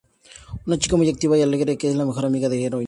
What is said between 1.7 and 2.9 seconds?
que es la mejor amiga de Heroine.